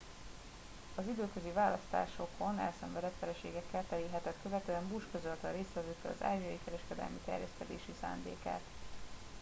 [0.95, 7.19] az időközi választásokon elszenvedett vereségekkel teli hetet követően bush közölte a résztvevőkkel az ázsiai kereskedelmi
[7.25, 8.61] terjeszkedési szándékát